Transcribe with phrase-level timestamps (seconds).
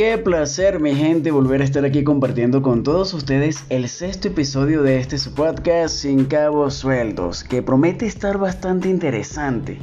[0.00, 4.82] Qué placer, mi gente, volver a estar aquí compartiendo con todos ustedes el sexto episodio
[4.82, 9.76] de este podcast Sin Cabos Sueldos, que promete estar bastante interesante.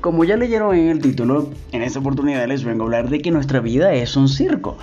[0.00, 3.32] Como ya leyeron en el título, en esta oportunidad les vengo a hablar de que
[3.32, 4.78] nuestra vida es un circo.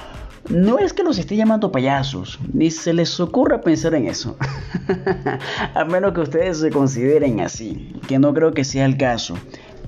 [0.50, 4.38] No es que los esté llamando payasos, ni se les ocurra pensar en eso.
[5.74, 9.36] a menos que ustedes se consideren así, que no creo que sea el caso.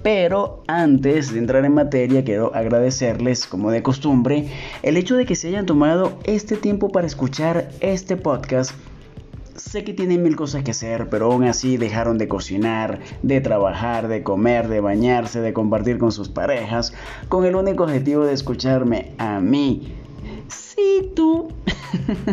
[0.04, 4.48] Pero antes de entrar en materia, quiero agradecerles, como de costumbre,
[4.84, 8.72] el hecho de que se hayan tomado este tiempo para escuchar este podcast.
[9.56, 14.08] Sé que tienen mil cosas que hacer, pero aún así dejaron de cocinar, de trabajar,
[14.08, 16.94] de comer, de bañarse, de compartir con sus parejas,
[17.28, 19.94] con el único objetivo de escucharme a mí.
[20.50, 21.50] Sí, tú.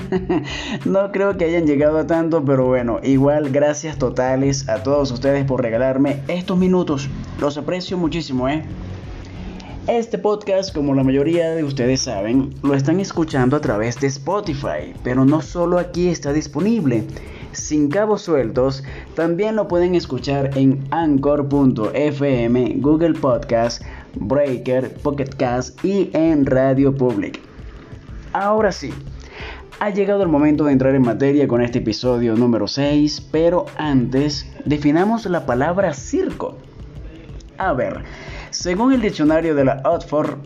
[0.85, 5.45] no creo que hayan llegado a tanto, pero bueno, igual gracias totales a todos ustedes
[5.45, 7.09] por regalarme estos minutos.
[7.41, 8.63] Los aprecio muchísimo, ¿eh?
[9.87, 14.95] Este podcast, como la mayoría de ustedes saben, lo están escuchando a través de Spotify,
[15.03, 17.05] pero no solo aquí está disponible.
[17.53, 18.83] Sin cabos sueltos,
[19.15, 23.83] también lo pueden escuchar en anchor.fm, Google Podcast,
[24.15, 27.54] Breaker, Pocket Cast y en Radio Public.
[28.35, 28.93] Ahora sí,
[29.79, 34.51] ha llegado el momento de entrar en materia con este episodio número 6, pero antes
[34.65, 36.59] definamos la palabra circo.
[37.59, 38.03] A ver,
[38.51, 40.39] según el diccionario de la Oxford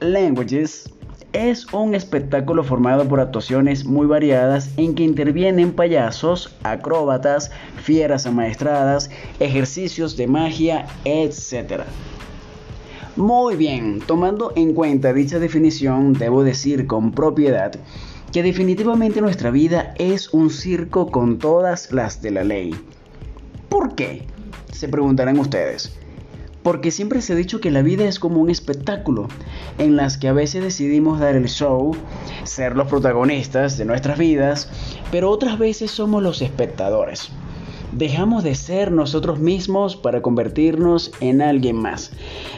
[0.00, 0.92] Languages,
[1.32, 9.08] es un espectáculo formado por actuaciones muy variadas en que intervienen payasos, acróbatas, fieras amaestradas,
[9.38, 11.84] ejercicios de magia, etc.
[13.16, 17.72] Muy bien, tomando en cuenta dicha definición, debo decir con propiedad
[18.32, 22.74] que definitivamente nuestra vida es un circo con todas las de la ley.
[23.68, 24.26] ¿Por qué?
[24.72, 25.96] Se preguntarán ustedes.
[26.64, 29.28] Porque siempre se ha dicho que la vida es como un espectáculo,
[29.78, 31.94] en las que a veces decidimos dar el show,
[32.42, 34.68] ser los protagonistas de nuestras vidas,
[35.12, 37.30] pero otras veces somos los espectadores.
[37.94, 42.10] Dejamos de ser nosotros mismos para convertirnos en alguien más,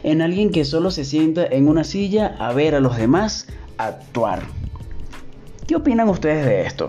[0.03, 3.47] en alguien que solo se sienta en una silla a ver a los demás
[3.77, 4.41] actuar.
[5.67, 6.89] ¿Qué opinan ustedes de esto?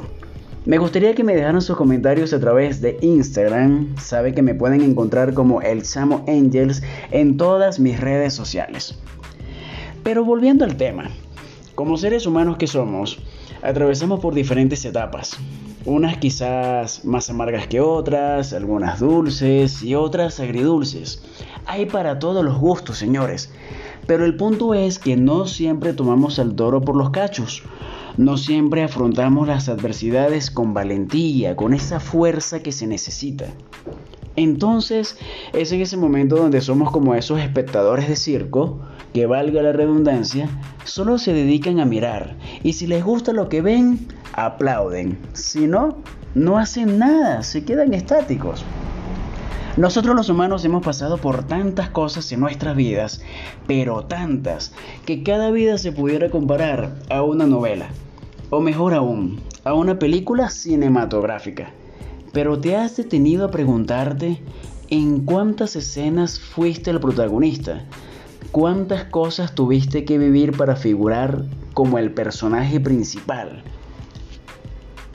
[0.66, 3.94] Me gustaría que me dejaran sus comentarios a través de Instagram.
[3.98, 6.82] Sabe que me pueden encontrar como El Samo Angels
[7.12, 8.98] en todas mis redes sociales.
[10.04, 11.10] Pero volviendo al tema,
[11.76, 13.20] como seres humanos que somos,
[13.62, 15.38] atravesamos por diferentes etapas.
[15.86, 21.24] Unas quizás más amargas que otras, algunas dulces y otras agridulces.
[21.66, 23.52] Hay para todos los gustos, señores.
[24.06, 27.64] Pero el punto es que no siempre tomamos al toro por los cachos.
[28.18, 33.46] No siempre afrontamos las adversidades con valentía, con esa fuerza que se necesita.
[34.36, 35.18] Entonces
[35.52, 38.80] es en ese momento donde somos como esos espectadores de circo,
[39.14, 40.50] que valga la redundancia,
[40.84, 45.18] solo se dedican a mirar y si les gusta lo que ven, aplauden.
[45.34, 45.98] Si no,
[46.36, 48.64] no hacen nada, se quedan estáticos.
[49.78, 53.22] Nosotros los humanos hemos pasado por tantas cosas en nuestras vidas,
[53.68, 54.74] pero tantas,
[55.06, 57.88] que cada vida se pudiera comparar a una novela
[58.50, 61.72] o mejor aún, a una película cinematográfica.
[62.34, 64.42] Pero te has detenido a preguntarte
[64.90, 67.86] en cuántas escenas fuiste el protagonista,
[68.58, 71.44] cuántas cosas tuviste que vivir para figurar
[71.76, 73.62] como el personaje principal.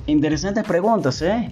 [0.07, 1.51] Interesantes preguntas, ¿eh?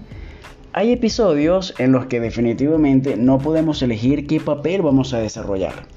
[0.73, 5.89] Hay episodios en los que definitivamente no podemos elegir qué papel vamos a desarrollar,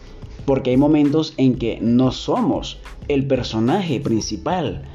[0.48, 4.86] porque hay momentos en que no somos el personaje principal,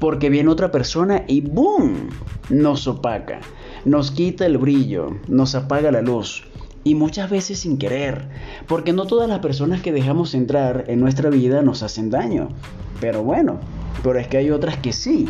[0.00, 2.08] porque viene otra persona y ¡boom!
[2.50, 3.38] Nos opaca,
[3.84, 6.42] nos quita el brillo, nos apaga la luz.
[6.84, 8.28] Y muchas veces sin querer,
[8.66, 12.48] porque no todas las personas que dejamos entrar en nuestra vida nos hacen daño.
[13.00, 13.60] Pero bueno,
[14.02, 15.28] pero es que hay otras que sí.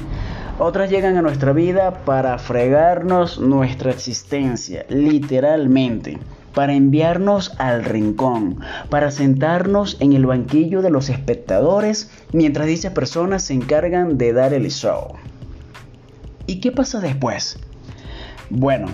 [0.58, 6.18] Otras llegan a nuestra vida para fregarnos nuestra existencia, literalmente
[6.54, 8.60] para enviarnos al rincón,
[8.90, 14.52] para sentarnos en el banquillo de los espectadores mientras dichas personas se encargan de dar
[14.52, 15.14] el show.
[16.46, 17.58] ¿Y qué pasa después?
[18.50, 18.88] Bueno,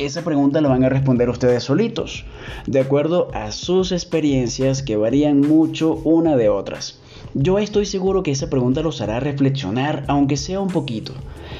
[0.00, 2.24] esa pregunta la van a responder ustedes solitos,
[2.66, 7.00] de acuerdo a sus experiencias que varían mucho una de otras.
[7.34, 11.12] Yo estoy seguro que esa pregunta los hará reflexionar, aunque sea un poquito,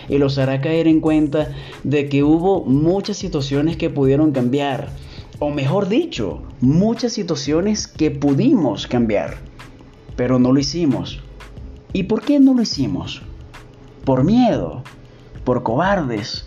[0.09, 1.53] y los hará caer en cuenta
[1.85, 4.89] de que hubo muchas situaciones que pudieron cambiar,
[5.39, 9.37] o mejor dicho, muchas situaciones que pudimos cambiar,
[10.17, 11.21] pero no lo hicimos.
[11.93, 13.23] ¿Y por qué no lo hicimos?
[14.05, 14.83] Por miedo,
[15.45, 16.47] por cobardes,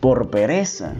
[0.00, 0.94] por pereza.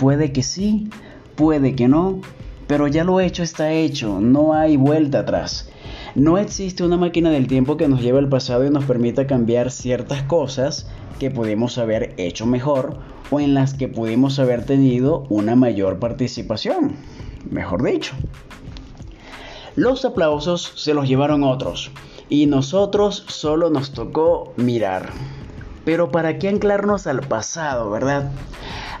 [0.00, 0.88] Puede que sí,
[1.36, 2.22] puede que no,
[2.66, 5.68] pero ya lo hecho está hecho, no hay vuelta atrás.
[6.14, 9.70] No existe una máquina del tiempo que nos lleve al pasado y nos permita cambiar
[9.70, 10.88] ciertas cosas
[11.18, 12.96] que pudimos haber hecho mejor
[13.30, 16.96] o en las que pudimos haber tenido una mayor participación,
[17.50, 18.14] mejor dicho.
[19.76, 21.90] Los aplausos se los llevaron otros
[22.30, 25.10] y nosotros solo nos tocó mirar.
[25.84, 28.30] Pero ¿para qué anclarnos al pasado, verdad?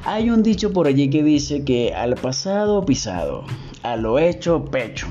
[0.04, 3.44] Hay un dicho por allí que dice que al pasado pisado,
[3.82, 5.06] a lo hecho pecho.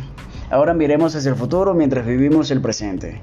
[0.49, 3.21] Ahora miremos hacia el futuro mientras vivimos el presente.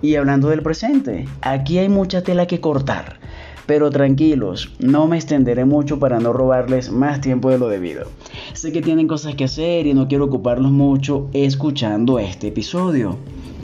[0.00, 3.20] Y hablando del presente, aquí hay mucha tela que cortar.
[3.66, 8.06] Pero tranquilos, no me extenderé mucho para no robarles más tiempo de lo debido.
[8.54, 13.18] Sé que tienen cosas que hacer y no quiero ocuparlos mucho escuchando este episodio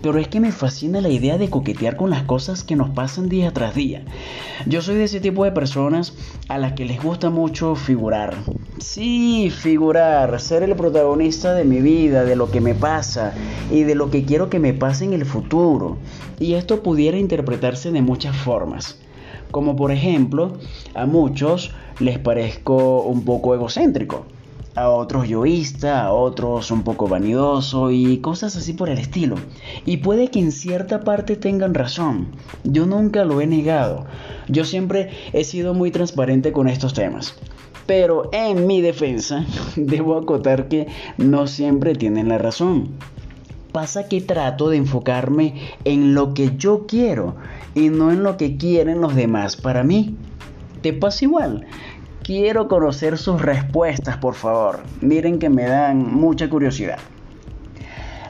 [0.04, 3.30] pero es que me fascina la idea de coquetear con las cosas que nos pasan
[3.30, 4.04] día tras día.
[4.66, 6.12] Yo soy de ese tipo de personas
[6.48, 8.34] a las que les gusta mucho figurar.
[8.76, 13.32] Sí, figurar, ser el protagonista de mi vida, de lo que me pasa
[13.72, 15.96] y de lo que quiero que me pase en el futuro.
[16.38, 19.00] Y esto pudiera interpretarse de muchas formas.
[19.52, 20.58] Como por ejemplo,
[20.94, 24.26] a muchos les parezco un poco egocéntrico
[24.74, 29.36] a otros yoísta, a otros un poco vanidoso y cosas así por el estilo.
[29.86, 32.28] Y puede que en cierta parte tengan razón.
[32.64, 34.06] Yo nunca lo he negado.
[34.48, 37.34] Yo siempre he sido muy transparente con estos temas.
[37.86, 39.44] Pero en mi defensa,
[39.76, 40.88] debo acotar que
[41.18, 42.88] no siempre tienen la razón.
[43.72, 45.54] Pasa que trato de enfocarme
[45.84, 47.36] en lo que yo quiero
[47.74, 50.16] y no en lo que quieren los demás para mí.
[50.80, 51.66] ¿Te pasa igual?
[52.24, 54.80] Quiero conocer sus respuestas, por favor.
[55.02, 56.98] Miren que me dan mucha curiosidad.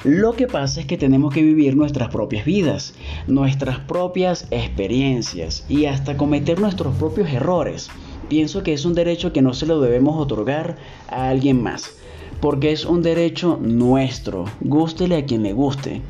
[0.02, 2.94] Lo que pasa es que tenemos que vivir nuestras propias vidas,
[3.28, 7.88] nuestras propias experiencias y hasta cometer nuestros propios errores.
[8.28, 10.76] Pienso que es un derecho que no se lo debemos otorgar
[11.08, 11.94] a alguien más,
[12.40, 16.02] porque es un derecho nuestro, gústele a quien le guste.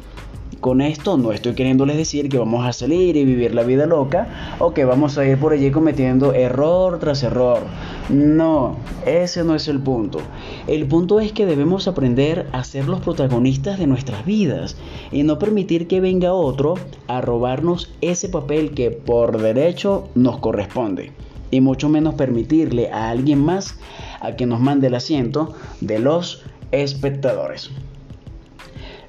[0.60, 4.56] Con esto no estoy queriéndoles decir que vamos a salir y vivir la vida loca
[4.58, 7.60] o que vamos a ir por allí cometiendo error tras error.
[8.08, 10.20] No, ese no es el punto.
[10.66, 14.76] El punto es que debemos aprender a ser los protagonistas de nuestras vidas
[15.12, 16.74] y no permitir que venga otro
[17.08, 21.12] a robarnos ese papel que por derecho nos corresponde
[21.50, 23.78] y mucho menos permitirle a alguien más
[24.20, 26.42] a que nos mande el asiento de los
[26.72, 27.70] espectadores.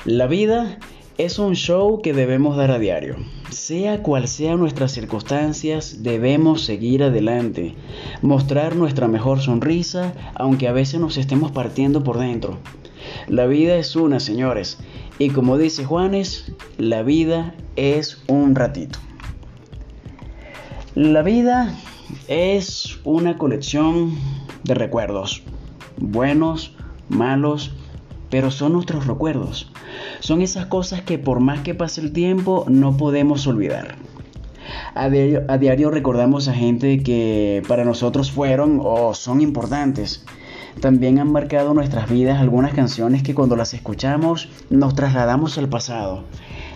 [0.05, 0.77] La vida
[1.17, 3.15] es un show que debemos dar a diario.
[3.49, 7.75] Sea cual sea nuestras circunstancias, debemos seguir adelante,
[8.21, 12.57] mostrar nuestra mejor sonrisa, aunque a veces nos estemos partiendo por dentro.
[13.27, 14.79] La vida es una, señores,
[15.17, 18.99] y como dice Juanes, la vida es un ratito.
[20.95, 21.73] La vida
[22.27, 24.17] es una colección
[24.63, 25.43] de recuerdos,
[25.97, 26.75] buenos,
[27.07, 27.71] malos,
[28.29, 29.71] pero son nuestros recuerdos.
[30.19, 33.95] Son esas cosas que por más que pase el tiempo no podemos olvidar.
[34.95, 40.25] A diario, recordamos a gente que para nosotros fueron o son importantes.
[40.79, 46.23] También han marcado nuestras vidas algunas canciones que cuando las escuchamos nos trasladamos al pasado.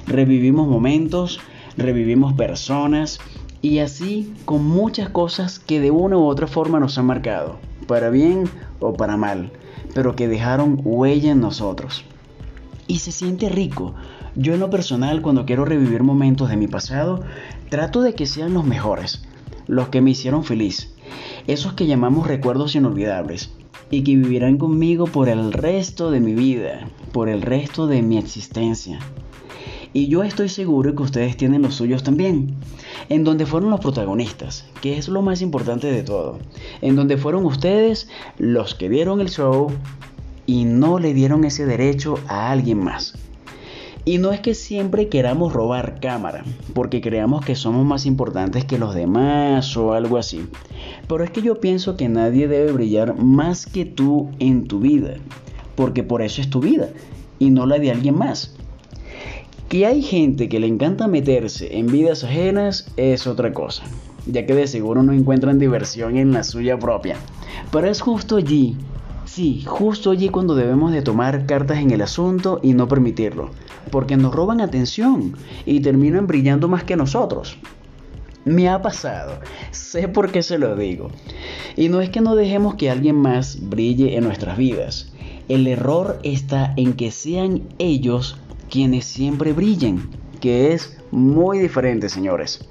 [0.06, 1.40] Revivimos momentos,
[1.78, 3.20] revivimos personas
[3.62, 7.58] y así con muchas cosas que de una u otra forma nos han marcado,
[7.88, 8.50] para bien
[8.80, 9.52] o para mal,
[9.94, 12.06] pero que dejaron huella en nosotros
[12.90, 13.94] y se siente rico.
[14.36, 17.22] Yo en lo personal cuando quiero revivir momentos de mi pasado,
[17.70, 19.22] trato de que sean los mejores,
[19.68, 20.92] los que me hicieron feliz,
[21.48, 23.52] esos que llamamos recuerdos inolvidables
[23.92, 28.18] y que vivirán conmigo por el resto de mi vida, por el resto de mi
[28.18, 29.00] existencia.
[29.94, 32.56] Y yo estoy seguro que ustedes tienen los suyos también,
[33.10, 36.40] en donde fueron los protagonistas, que es lo más importante de todo,
[36.82, 38.08] en donde fueron ustedes
[38.40, 39.72] los que dieron el show,
[40.50, 43.14] y no le dieron ese derecho a alguien más.
[44.04, 48.80] Y no es que siempre queramos robar cámara, porque creamos que somos más importantes que
[48.80, 50.48] los demás o algo así.
[51.08, 55.18] Pero es que yo pienso que nadie debe brillar más que tú en tu vida,
[55.76, 56.90] porque por eso es tu vida
[57.38, 58.56] y no la de alguien más.
[59.68, 63.84] Que hay gente que le encanta meterse en vidas ajenas es otra cosa,
[64.26, 67.18] ya que de seguro no encuentran diversión en la suya propia.
[67.72, 68.76] Pero es justo allí
[69.32, 73.52] Sí, justo allí cuando debemos de tomar cartas en el asunto y no permitirlo,
[73.92, 77.56] porque nos roban atención y terminan brillando más que nosotros.
[78.44, 81.12] Me ha pasado, sé por qué se lo digo.
[81.78, 85.14] Y no es que no dejemos que alguien más brille en nuestras vidas.
[85.48, 88.36] El error está en que sean ellos
[88.68, 90.10] quienes siempre brillen,
[90.42, 92.68] que es muy diferente, señores.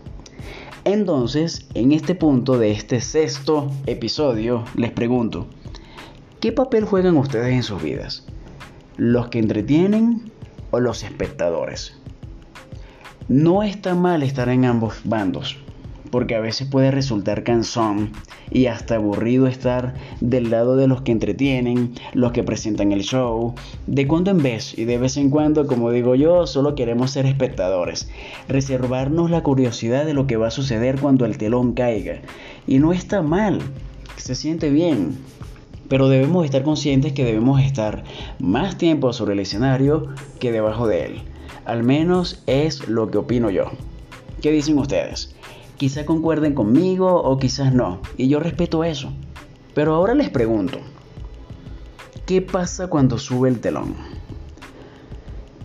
[0.85, 5.47] Entonces, en este punto de este sexto episodio, les pregunto,
[6.41, 8.25] ¿Qué papel juegan ustedes en sus vidas?
[8.97, 10.31] ¿Los que entretienen
[10.71, 11.95] o los espectadores.
[13.29, 15.57] No está mal estar en ambos bandos,
[16.11, 18.13] porque a veces puede resultar cansón
[18.51, 23.55] y hasta aburrido estar del lado de los que entretienen, los que presentan el show.
[23.87, 27.27] De cuando en vez y de vez en cuando, como digo yo, solo queremos ser
[27.27, 28.09] espectadores,
[28.49, 32.23] reservarnos la curiosidad de lo que va a suceder cuando el telón caiga.
[32.67, 33.61] Y no está mal,
[34.17, 35.19] se siente bien.
[35.89, 38.05] Pero debemos estar conscientes que debemos estar
[38.39, 41.23] más tiempo sobre el escenario que debajo de él.
[41.65, 43.71] Al menos es lo que opino yo.
[44.43, 45.35] ¿Qué dicen ustedes?
[45.77, 49.13] Quizá concuerden conmigo o quizás no, y yo respeto eso.
[49.75, 50.79] Pero ahora les pregunto,
[52.27, 53.95] ¿qué pasa cuando sube el telón?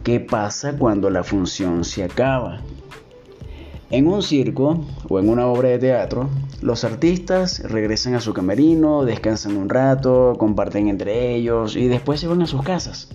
[0.04, 2.62] ¿Qué pasa cuando la función se acaba?
[3.94, 6.28] En un circo o en una obra de teatro,
[6.62, 12.26] los artistas regresan a su camerino, descansan un rato, comparten entre ellos y después se
[12.26, 13.10] van a sus casas.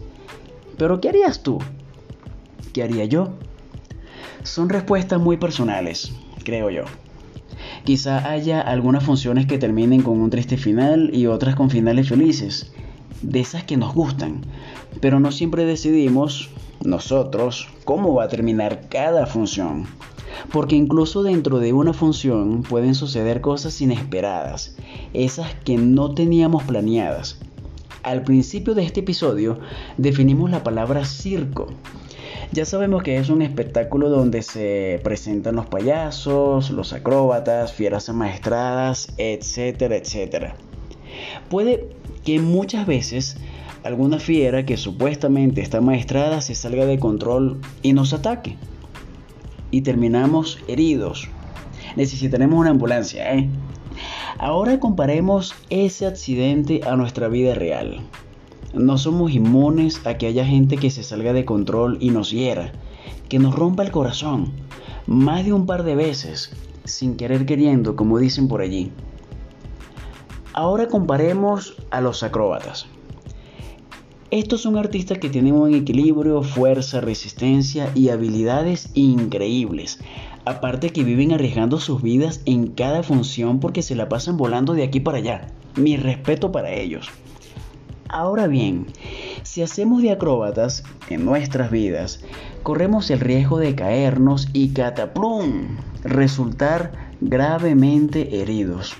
[0.76, 1.58] Pero ¿qué harías tú?
[2.72, 3.30] ¿Qué haría yo?
[4.44, 6.12] Son respuestas muy personales,
[6.44, 6.84] creo yo.
[7.82, 12.72] Quizá haya algunas funciones que terminen con un triste final y otras con finales felices,
[13.20, 14.42] de esas que nos gustan,
[15.00, 16.50] pero no siempre decidimos
[16.84, 19.88] nosotros cómo va a terminar cada función.
[20.52, 24.76] Porque incluso dentro de una función pueden suceder cosas inesperadas,
[25.12, 27.38] esas que no teníamos planeadas.
[28.02, 29.58] Al principio de este episodio
[29.96, 31.68] definimos la palabra circo
[32.50, 39.12] ya sabemos que es un espectáculo donde se presentan los payasos, los acróbatas, fieras amaestradas,
[39.18, 40.56] etcétera, etcétera.
[41.50, 41.90] Puede
[42.24, 43.36] que muchas veces
[43.84, 48.56] alguna fiera que supuestamente está maestrada se salga de control y nos ataque.
[49.70, 51.28] Y terminamos heridos.
[51.96, 53.48] Necesitaremos una ambulancia, ¿eh?
[54.38, 58.00] Ahora comparemos ese accidente a nuestra vida real.
[58.72, 62.72] No somos inmunes a que haya gente que se salga de control y nos hiera,
[63.28, 64.52] que nos rompa el corazón,
[65.06, 66.52] más de un par de veces,
[66.84, 68.92] sin querer queriendo, como dicen por allí.
[70.52, 72.86] Ahora comparemos a los acróbatas.
[74.30, 80.00] Estos son artistas que tienen un equilibrio, fuerza, resistencia y habilidades increíbles.
[80.44, 84.82] Aparte que viven arriesgando sus vidas en cada función porque se la pasan volando de
[84.82, 85.46] aquí para allá.
[85.76, 87.08] Mi respeto para ellos.
[88.10, 88.88] Ahora bien,
[89.44, 92.22] si hacemos de acróbatas en nuestras vidas,
[92.62, 96.92] corremos el riesgo de caernos y cataplum, resultar
[97.22, 98.94] gravemente heridos.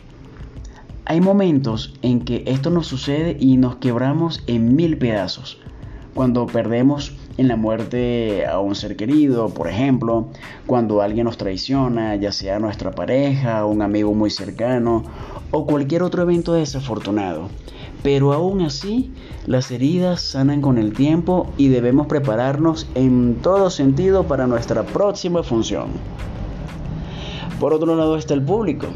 [1.11, 5.59] Hay momentos en que esto nos sucede y nos quebramos en mil pedazos.
[6.13, 10.29] Cuando perdemos en la muerte a un ser querido, por ejemplo,
[10.67, 15.03] cuando alguien nos traiciona, ya sea nuestra pareja, un amigo muy cercano
[15.51, 17.49] o cualquier otro evento desafortunado
[18.03, 19.11] pero aún así
[19.47, 25.43] las heridas sanan con el tiempo y debemos prepararnos en todo sentido para nuestra próxima
[25.43, 25.89] función.
[27.59, 28.87] Por otro lado está el público.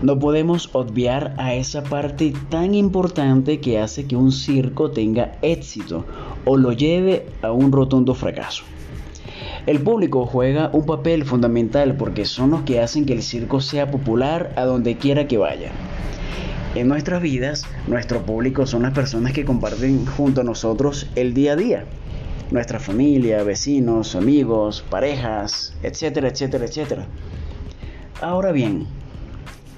[0.00, 6.04] No podemos obviar a esa parte tan importante que hace que un circo tenga éxito
[6.44, 8.62] o lo lleve a un rotundo fracaso.
[9.66, 13.90] El público juega un papel fundamental porque son los que hacen que el circo sea
[13.90, 15.72] popular a donde quiera que vaya.
[16.76, 21.54] En nuestras vidas, nuestro público son las personas que comparten junto a nosotros el día
[21.54, 21.84] a día.
[22.52, 27.06] Nuestra familia, vecinos, amigos, parejas, etcétera, etcétera, etcétera.
[28.20, 28.86] Ahora bien,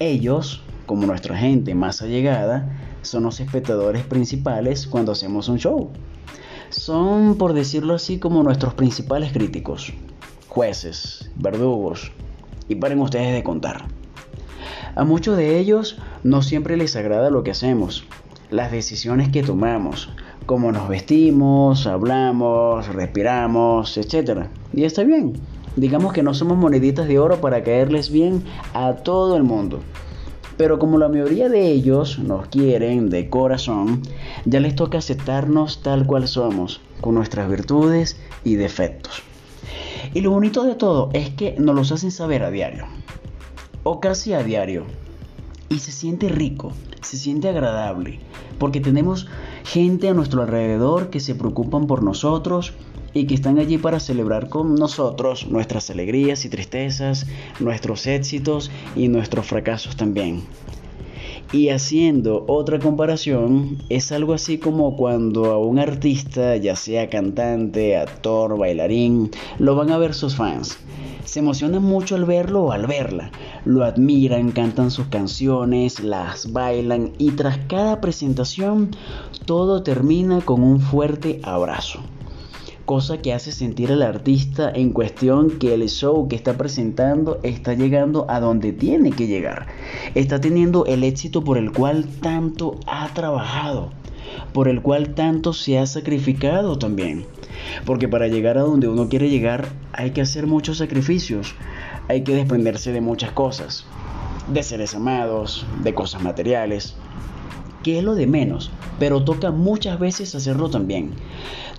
[0.01, 5.89] ellos, como nuestra gente más allegada, son los espectadores principales cuando hacemos un show.
[6.69, 9.93] Son, por decirlo así, como nuestros principales críticos,
[10.47, 12.11] jueces, verdugos,
[12.67, 13.85] y paren ustedes de contar.
[14.95, 18.05] A muchos de ellos no siempre les agrada lo que hacemos,
[18.49, 20.09] las decisiones que tomamos,
[20.45, 24.47] cómo nos vestimos, hablamos, respiramos, etc.
[24.73, 25.33] Y está bien.
[25.75, 29.79] Digamos que no somos moneditas de oro para caerles bien a todo el mundo.
[30.57, 34.01] Pero como la mayoría de ellos nos quieren de corazón,
[34.45, 39.23] ya les toca aceptarnos tal cual somos, con nuestras virtudes y defectos.
[40.13, 42.85] Y lo bonito de todo es que nos los hacen saber a diario
[43.83, 44.85] o casi a diario.
[45.69, 48.19] Y se siente rico, se siente agradable,
[48.59, 49.27] porque tenemos
[49.63, 52.73] gente a nuestro alrededor que se preocupan por nosotros
[53.13, 57.25] y que están allí para celebrar con nosotros nuestras alegrías y tristezas,
[57.59, 60.43] nuestros éxitos y nuestros fracasos también.
[61.53, 67.97] Y haciendo otra comparación, es algo así como cuando a un artista, ya sea cantante,
[67.97, 70.77] actor, bailarín, lo van a ver sus fans
[71.31, 73.31] se emocionan mucho al verlo o al verla.
[73.63, 78.91] Lo admiran, cantan sus canciones, las bailan y tras cada presentación
[79.45, 82.01] todo termina con un fuerte abrazo.
[82.91, 87.73] Cosa que hace sentir al artista en cuestión que el show que está presentando está
[87.73, 89.67] llegando a donde tiene que llegar.
[90.13, 93.91] Está teniendo el éxito por el cual tanto ha trabajado,
[94.51, 97.25] por el cual tanto se ha sacrificado también.
[97.85, 101.55] Porque para llegar a donde uno quiere llegar hay que hacer muchos sacrificios,
[102.09, 103.85] hay que desprenderse de muchas cosas,
[104.51, 106.97] de seres amados, de cosas materiales,
[107.83, 108.69] que es lo de menos,
[109.01, 111.09] pero toca muchas veces hacerlo también.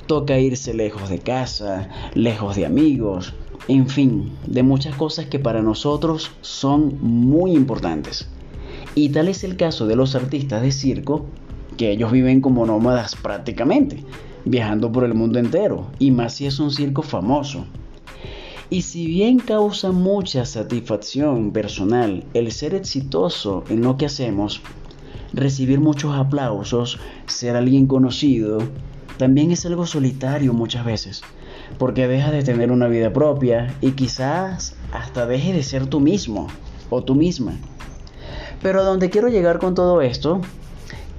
[0.08, 3.32] Toca irse lejos de casa, lejos de amigos,
[3.68, 8.26] en fin, de muchas cosas que para nosotros son muy importantes.
[8.96, 11.26] Y tal es el caso de los artistas de circo,
[11.76, 14.02] que ellos viven como nómadas prácticamente,
[14.44, 17.66] viajando por el mundo entero, y más si es un circo famoso.
[18.68, 24.60] Y si bien causa mucha satisfacción personal el ser exitoso en lo que hacemos,
[25.32, 28.58] recibir muchos aplausos, ser alguien conocido,
[29.16, 31.22] también es algo solitario muchas veces,
[31.78, 36.48] porque dejas de tener una vida propia y quizás hasta deje de ser tú mismo
[36.90, 37.54] o tú misma.
[38.62, 40.40] Pero a donde quiero llegar con todo esto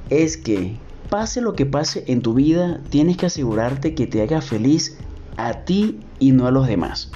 [0.09, 0.77] es que
[1.09, 4.97] pase lo que pase en tu vida, tienes que asegurarte que te haga feliz
[5.37, 7.11] a ti y no a los demás.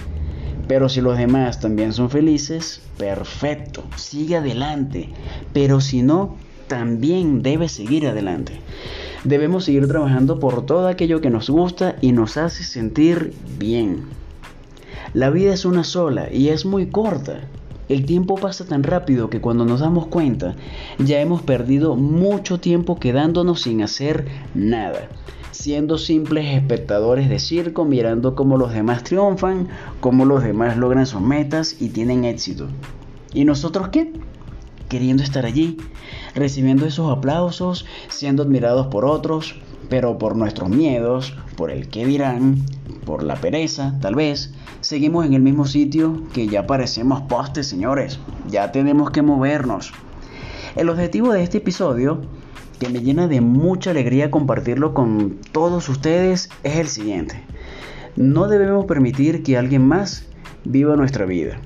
[0.68, 5.10] Pero si los demás también son felices, perfecto, sigue adelante.
[5.54, 6.36] Pero si no,
[6.68, 8.60] también debe seguir adelante.
[9.24, 14.06] Debemos seguir trabajando por todo aquello que nos gusta y nos hace sentir bien.
[15.14, 17.42] La vida es una sola y es muy corta.
[17.90, 20.56] El tiempo pasa tan rápido que cuando nos damos cuenta
[21.00, 25.08] ya hemos perdido mucho tiempo quedándonos sin hacer nada,
[25.52, 29.70] siendo simples espectadores de circo mirando cómo los demás triunfan,
[30.02, 32.68] cómo los demás logran sus metas y tienen éxito.
[33.34, 34.12] ¿Y nosotros qué?
[34.90, 35.78] Queriendo estar allí,
[36.34, 39.56] recibiendo esos aplausos, siendo admirados por otros,
[39.90, 42.64] pero por nuestros miedos, por el que dirán,
[43.06, 48.20] por la pereza, tal vez, seguimos en el mismo sitio que ya parecemos postes, señores.
[48.50, 49.94] Ya tenemos que movernos.
[50.76, 52.22] El objetivo de este episodio,
[52.80, 57.42] que me llena de mucha alegría compartirlo con todos ustedes, es el siguiente.
[58.16, 60.26] No debemos permitir que alguien más
[60.66, 61.60] viva nuestra vida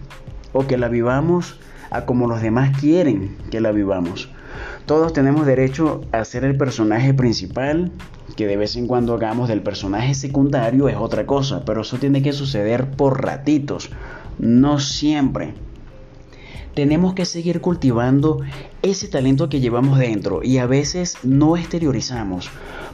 [0.53, 1.60] o que la vivamos
[1.91, 4.30] a como los demás quieren que la vivamos.
[4.86, 7.91] Todos tenemos derecho a ser el personaje principal,
[8.36, 12.21] que de vez en cuando hagamos del personaje secundario es otra cosa, pero eso tiene
[12.21, 13.89] que suceder por ratitos,
[14.39, 15.54] no siempre.
[16.73, 18.39] Tenemos que seguir cultivando
[18.82, 22.49] ese talento que llevamos dentro y a veces no exteriorizamos,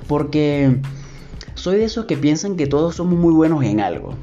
[0.08, 0.82] porque
[1.54, 4.16] soy de esos que piensan que todos somos muy buenos en algo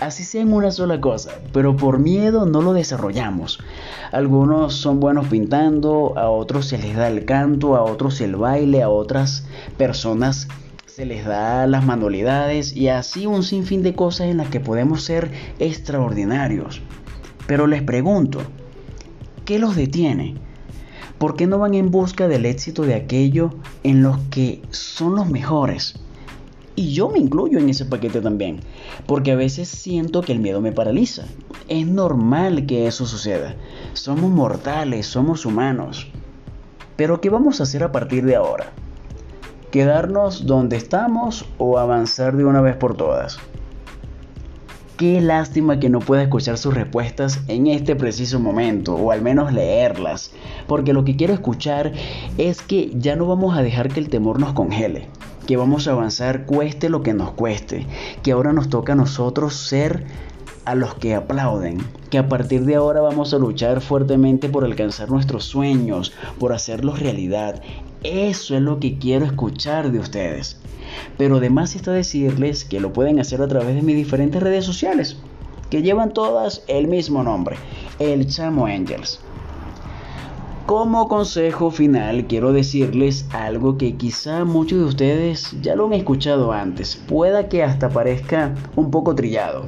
[0.00, 3.58] así sea en una sola cosa, pero por miedo no lo desarrollamos.
[4.12, 8.82] Algunos son buenos pintando, a otros se les da el canto, a otros el baile,
[8.82, 10.48] a otras personas
[10.86, 15.04] se les da las manualidades y así un sinfín de cosas en las que podemos
[15.04, 16.82] ser extraordinarios.
[17.46, 18.40] Pero les pregunto,
[19.44, 20.34] ¿qué los detiene?
[21.18, 23.50] ¿Por qué no van en busca del éxito de aquello
[23.82, 26.00] en los que son los mejores?
[26.78, 28.60] Y yo me incluyo en ese paquete también,
[29.06, 31.24] porque a veces siento que el miedo me paraliza.
[31.66, 33.56] Es normal que eso suceda.
[33.94, 36.06] Somos mortales, somos humanos.
[36.94, 38.66] Pero ¿qué vamos a hacer a partir de ahora?
[39.72, 43.40] ¿Quedarnos donde estamos o avanzar de una vez por todas?
[44.96, 49.52] Qué lástima que no pueda escuchar sus respuestas en este preciso momento, o al menos
[49.52, 50.32] leerlas,
[50.68, 51.90] porque lo que quiero escuchar
[52.36, 55.08] es que ya no vamos a dejar que el temor nos congele
[55.48, 57.86] que vamos a avanzar cueste lo que nos cueste,
[58.22, 60.04] que ahora nos toca a nosotros ser
[60.66, 61.78] a los que aplauden,
[62.10, 67.00] que a partir de ahora vamos a luchar fuertemente por alcanzar nuestros sueños, por hacerlos
[67.00, 67.62] realidad.
[68.02, 70.58] Eso es lo que quiero escuchar de ustedes.
[71.16, 75.16] Pero además está decirles que lo pueden hacer a través de mis diferentes redes sociales,
[75.70, 77.56] que llevan todas el mismo nombre,
[77.98, 79.18] el Chamo Angels.
[80.68, 86.52] Como consejo final quiero decirles algo que quizá muchos de ustedes ya lo han escuchado
[86.52, 89.64] antes, pueda que hasta parezca un poco trillado,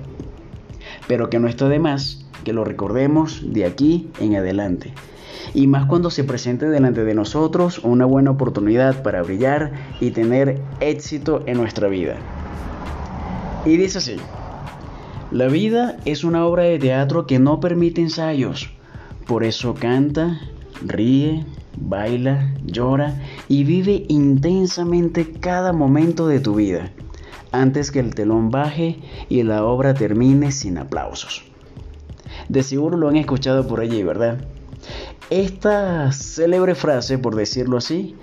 [1.09, 4.93] pero que no está de más que lo recordemos de aquí en adelante.
[5.55, 10.61] Y más cuando se presente delante de nosotros una buena oportunidad para brillar y tener
[10.81, 12.17] éxito en nuestra vida.
[13.65, 14.17] Y dice así,
[15.31, 18.69] la vida es una obra de teatro que no permite ensayos,
[19.27, 20.39] por eso canta,
[20.83, 21.45] ríe,
[21.77, 26.91] baila, llora y vive intensamente cada momento de tu vida,
[27.53, 31.45] antes que el telón baje y la obra termine sin aplausos.
[32.49, 34.39] De seguro lo han escuchado por allí, ¿verdad?
[35.31, 38.17] Esta célebre frase, por decirlo así,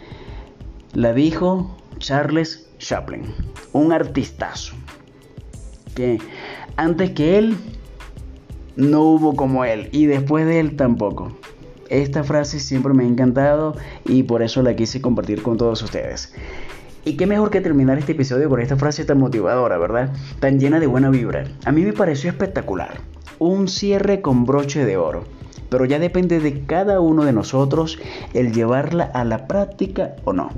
[0.93, 3.24] la dijo Charles Chaplin,
[3.74, 4.74] un artistazo.
[5.96, 6.20] que
[6.76, 7.58] antes que él
[8.76, 11.32] no hubo como él y después de él tampoco.
[11.89, 16.34] Esta frase siempre me ha encantado y por eso la quise compartir con todos ustedes.
[17.06, 20.12] Y qué mejor que terminar este episodio con esta frase tan motivadora, ¿verdad?
[20.41, 21.45] Tan llena de buena vibra.
[21.63, 23.00] A mí me pareció espectacular.
[23.39, 25.23] Un cierre con broche de oro.
[25.69, 27.97] Pero ya depende de cada uno de nosotros
[28.34, 30.50] el llevarla a la práctica o no.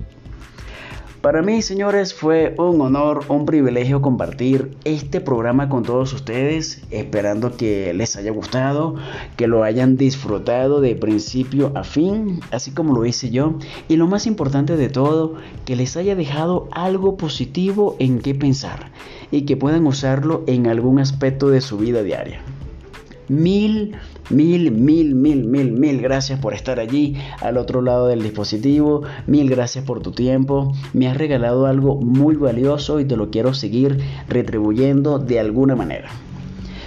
[1.21, 7.58] Para mí, señores, fue un honor, un privilegio compartir este programa con todos ustedes, esperando
[7.58, 8.95] que les haya gustado,
[9.36, 13.55] que lo hayan disfrutado de principio a fin, así como lo hice yo,
[13.89, 18.89] y lo más importante de todo, que les haya dejado algo positivo en qué pensar
[19.29, 22.41] y que puedan usarlo en algún aspecto de su vida diaria.
[23.29, 23.95] Mil,
[24.31, 29.03] mil, mil, mil, mil, mil gracias por estar allí al otro lado del dispositivo.
[29.27, 30.73] Mil gracias por tu tiempo.
[30.93, 36.09] Me has regalado algo muy valioso y te lo quiero seguir retribuyendo de alguna manera.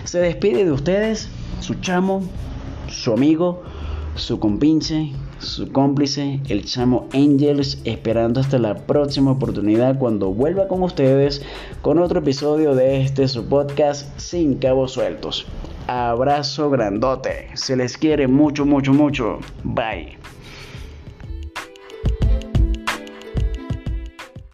[0.02, 1.28] Se despide de ustedes
[1.60, 2.22] su chamo,
[2.88, 3.62] su amigo,
[4.16, 10.82] su compinche, su cómplice, el chamo Angels, esperando hasta la próxima oportunidad cuando vuelva con
[10.82, 11.42] ustedes
[11.82, 15.46] con otro episodio de este su podcast Sin Cabos Sueltos.
[15.94, 17.50] Abrazo grandote.
[17.52, 19.40] Se les quiere mucho, mucho, mucho.
[19.62, 20.16] Bye.